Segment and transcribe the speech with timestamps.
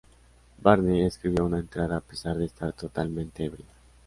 [0.57, 3.67] Barney escribe una entrada a pesar de estar totalmente ebrio.